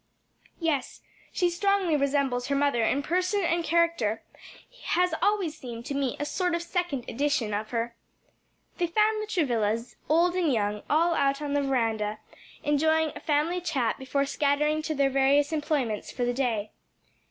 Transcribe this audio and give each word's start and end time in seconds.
"Yes; 0.59 1.01
she 1.31 1.47
strongly 1.51 1.95
resembles 1.95 2.47
her 2.47 2.55
mother 2.55 2.83
in 2.83 3.03
person 3.03 3.43
and 3.43 3.63
character; 3.63 4.23
has 4.85 5.13
always 5.21 5.55
seemed 5.55 5.85
to 5.85 5.93
me 5.93 6.17
a 6.19 6.25
sort 6.25 6.55
of 6.55 6.63
second 6.63 7.05
edition 7.07 7.53
of 7.53 7.69
her." 7.69 7.93
They 8.79 8.87
found 8.87 9.21
the 9.21 9.27
Travillas, 9.27 9.97
old 10.09 10.33
and 10.33 10.51
young, 10.51 10.81
all 10.89 11.13
out 11.13 11.39
on 11.39 11.53
the 11.53 11.61
veranda 11.61 12.17
enjoying 12.63 13.11
a 13.15 13.19
family 13.19 13.61
chat 13.61 13.99
before 13.99 14.25
scattering 14.25 14.81
to 14.81 14.95
their 14.95 15.11
various 15.11 15.51
employments 15.53 16.11
for 16.11 16.25
the 16.25 16.33
day. 16.33 16.71